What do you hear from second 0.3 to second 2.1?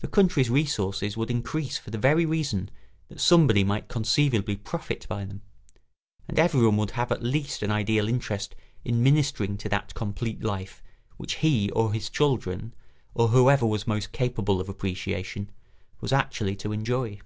resources would increase for the